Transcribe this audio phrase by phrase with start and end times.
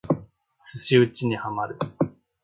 [0.63, 1.77] 寿司打にハマる